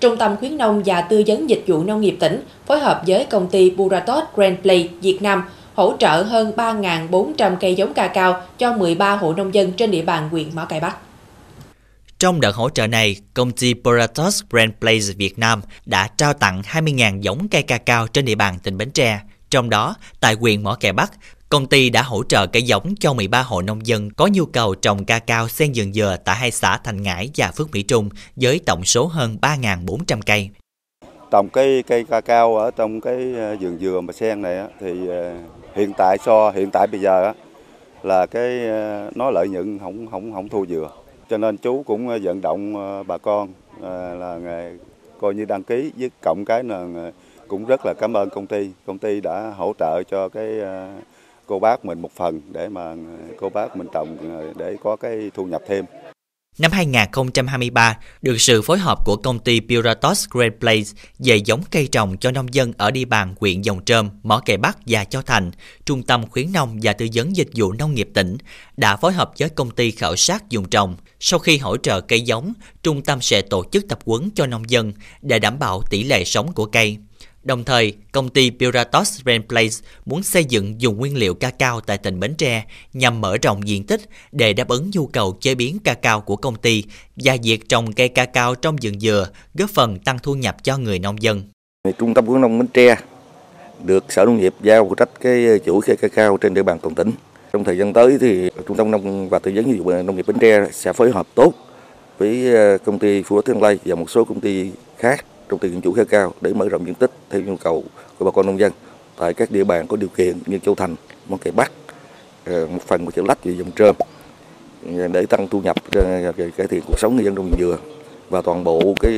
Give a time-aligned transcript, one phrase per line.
[0.00, 3.24] Trung tâm khuyến nông và tư vấn dịch vụ nông nghiệp tỉnh phối hợp với
[3.24, 8.42] công ty Buratos Grand Play Việt Nam hỗ trợ hơn 3.400 cây giống ca cao
[8.58, 10.96] cho 13 hộ nông dân trên địa bàn huyện Mỏ Cày Bắc.
[12.18, 16.62] Trong đợt hỗ trợ này, công ty Buratos Brand Place Việt Nam đã trao tặng
[16.62, 19.20] 20.000 giống cây ca cao trên địa bàn tỉnh Bến Tre.
[19.50, 21.12] Trong đó, tại huyện Mỏ Cày Bắc,
[21.50, 24.74] công ty đã hỗ trợ cây giống cho 13 hộ nông dân có nhu cầu
[24.74, 28.08] trồng ca cao sen dường dừa tại hai xã Thành Ngãi và Phước Mỹ Trung
[28.36, 30.50] với tổng số hơn 3.400 cây.
[31.30, 35.34] Trồng cây cây cacao ở trong cái ờ, vườn dừa mà sen này thì ờ,
[35.74, 37.32] hiện tại so, hiện tại bây giờ
[38.02, 40.90] là cái ờ, nó lợi nhuận không không không thua dừa
[41.30, 42.74] cho nên chú cũng vận động
[43.06, 43.48] bà con
[44.20, 44.70] là
[45.20, 46.86] coi như đăng ký với cộng cái là
[47.48, 50.60] cũng rất là cảm ơn công ty công ty đã hỗ trợ cho cái
[51.48, 52.94] cô bác mình một phần để mà
[53.40, 55.84] cô bác mình trồng ờ, để có cái thu nhập thêm
[56.58, 61.86] Năm 2023, được sự phối hợp của công ty Puratos Great Place về giống cây
[61.86, 65.22] trồng cho nông dân ở địa bàn huyện Dòng Trơm, Mỏ Cày Bắc và Châu
[65.22, 65.50] Thành,
[65.84, 68.36] Trung tâm khuyến nông và tư vấn dịch vụ nông nghiệp tỉnh
[68.76, 70.96] đã phối hợp với công ty khảo sát dùng trồng.
[71.20, 74.70] Sau khi hỗ trợ cây giống, trung tâm sẽ tổ chức tập huấn cho nông
[74.70, 74.92] dân
[75.22, 76.98] để đảm bảo tỷ lệ sống của cây.
[77.48, 82.20] Đồng thời, công ty Piratos Place muốn xây dựng dùng nguyên liệu cacao tại tỉnh
[82.20, 84.00] Bến Tre nhằm mở rộng diện tích
[84.32, 86.84] để đáp ứng nhu cầu chế biến cacao của công ty
[87.16, 90.98] và việc trồng cây cacao trong vườn dừa góp phần tăng thu nhập cho người
[90.98, 91.42] nông dân.
[91.98, 92.96] Trung tâm khuyến nông Bến Tre
[93.84, 96.78] được Sở Nông nghiệp giao phụ trách cái ờ, chuỗi cây cacao trên địa bàn
[96.82, 97.10] toàn tỉnh.
[97.52, 100.26] Trong thời gian tới thì Trung tâm nông và tư vấn dịch vụ nông nghiệp
[100.26, 101.52] Bến Tre sẽ phối hợp tốt
[102.18, 105.80] với ờ, công ty Phú Thiên Lây và một số công ty khác trong tiền
[105.80, 107.84] chủ khá cao để mở rộng diện tích theo nhu cầu
[108.18, 108.72] của bà con nông dân
[109.18, 110.96] tại các địa bàn có điều kiện như Châu Thành,
[111.28, 111.72] Móng Cày Bắc,
[112.44, 113.96] ờ, một phần của chợ Lách và dòng trơm
[114.96, 117.78] ờ, để tăng thu nhập ờ, cải thiện cuộc sống người dân trong dừa.
[118.30, 119.12] Và toàn bộ cái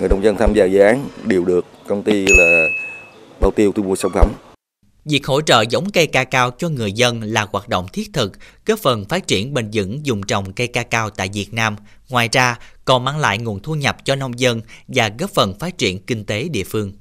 [0.00, 2.66] người nông dân tham gia dự án đều được công ty là
[3.40, 4.51] bao tiêu thu mua sản phẩm.
[5.04, 8.32] Việc hỗ trợ giống cây ca cao cho người dân là hoạt động thiết thực,
[8.66, 11.76] góp phần phát triển bền vững dùng trồng cây ca cao tại Việt Nam.
[12.08, 15.78] Ngoài ra, còn mang lại nguồn thu nhập cho nông dân và góp phần phát
[15.78, 16.92] triển kinh tế địa phương.